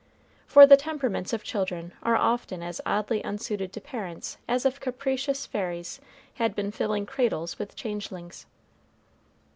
[0.47, 5.45] For the temperaments of children are often as oddly unsuited to parents as if capricious
[5.45, 6.01] fairies
[6.37, 8.47] had been filling cradles with changelings.